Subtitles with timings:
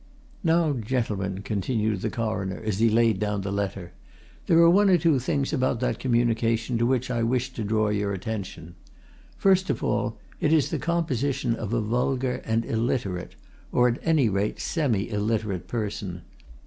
[0.43, 3.91] "Now, gentlemen," continued the Coroner, as he laid down the letter,
[4.47, 7.89] "there are one or two things about that communication to which I wish to draw
[7.89, 8.73] your attention.
[9.37, 13.35] First of all, it is the composition of a vulgar and illiterate,
[13.71, 16.23] or, at any rate, semi illiterate person.